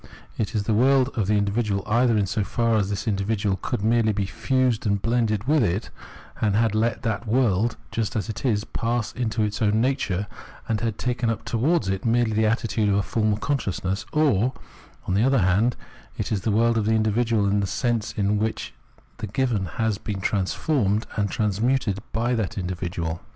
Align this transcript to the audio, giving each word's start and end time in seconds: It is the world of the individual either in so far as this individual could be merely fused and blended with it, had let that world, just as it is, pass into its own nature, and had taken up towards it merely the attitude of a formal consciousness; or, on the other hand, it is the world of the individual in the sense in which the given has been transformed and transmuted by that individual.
It 0.35 0.55
is 0.55 0.63
the 0.63 0.73
world 0.73 1.11
of 1.15 1.27
the 1.27 1.35
individual 1.35 1.83
either 1.85 2.17
in 2.17 2.25
so 2.25 2.43
far 2.43 2.73
as 2.77 2.89
this 2.89 3.07
individual 3.07 3.59
could 3.61 3.81
be 3.83 3.87
merely 3.87 4.25
fused 4.25 4.87
and 4.87 4.99
blended 4.99 5.43
with 5.43 5.63
it, 5.63 5.91
had 6.37 6.73
let 6.73 7.03
that 7.03 7.27
world, 7.27 7.77
just 7.91 8.15
as 8.15 8.27
it 8.27 8.43
is, 8.43 8.63
pass 8.63 9.11
into 9.13 9.43
its 9.43 9.61
own 9.61 9.79
nature, 9.79 10.25
and 10.67 10.81
had 10.81 10.97
taken 10.97 11.29
up 11.29 11.45
towards 11.45 11.87
it 11.87 12.03
merely 12.03 12.31
the 12.33 12.47
attitude 12.47 12.89
of 12.89 12.95
a 12.95 13.03
formal 13.03 13.37
consciousness; 13.37 14.07
or, 14.11 14.53
on 15.05 15.13
the 15.13 15.21
other 15.23 15.41
hand, 15.43 15.75
it 16.17 16.31
is 16.31 16.41
the 16.41 16.49
world 16.51 16.79
of 16.79 16.85
the 16.85 16.95
individual 16.95 17.45
in 17.47 17.59
the 17.59 17.67
sense 17.67 18.11
in 18.13 18.39
which 18.39 18.73
the 19.19 19.27
given 19.27 19.65
has 19.65 19.99
been 19.99 20.19
transformed 20.19 21.05
and 21.15 21.29
transmuted 21.29 21.99
by 22.11 22.33
that 22.33 22.57
individual. 22.57 23.21